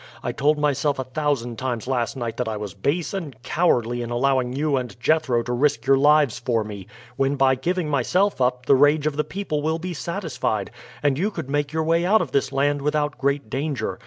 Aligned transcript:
I 0.23 0.31
told 0.31 0.57
myself 0.57 0.97
a 0.97 1.03
thousand 1.03 1.59
times 1.59 1.85
last 1.87 2.17
night 2.17 2.37
that 2.37 2.47
I 2.47 2.57
was 2.57 2.73
base 2.73 3.13
and 3.13 3.39
cowardly 3.43 4.01
in 4.01 4.09
allowing 4.09 4.51
you 4.51 4.75
and 4.75 4.99
Jethro 4.99 5.43
to 5.43 5.53
risk 5.53 5.85
your 5.85 5.95
lives 5.95 6.39
for 6.39 6.63
me, 6.63 6.87
when 7.17 7.35
by 7.35 7.53
giving 7.53 7.87
myself 7.87 8.41
up 8.41 8.65
the 8.65 8.73
rage 8.73 9.05
of 9.05 9.15
the 9.15 9.23
people 9.23 9.61
will 9.61 9.77
be 9.77 9.93
satisfied, 9.93 10.71
and 11.03 11.19
you 11.19 11.29
could 11.29 11.51
make 11.51 11.71
your 11.71 11.83
way 11.83 12.03
out 12.03 12.19
of 12.19 12.31
this 12.31 12.51
land 12.51 12.81
without 12.81 13.19
great 13.19 13.47
danger. 13.47 13.99